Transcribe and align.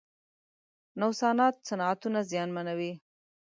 نوسانات 0.99 1.55
صنعتونه 1.69 2.19
زیانمنوي. 2.29 2.91